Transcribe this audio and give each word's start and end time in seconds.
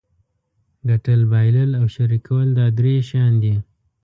ګټل 0.89 1.21
بایلل 1.31 1.71
او 1.79 1.85
شریکول 1.95 2.47
دا 2.57 2.65
درې 2.77 2.93
شیان 3.09 3.33
دي. 3.43 3.55